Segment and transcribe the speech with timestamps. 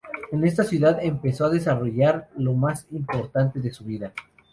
[0.31, 4.13] En esta ciudad, empezó a desarrollar lo más importante de su vida.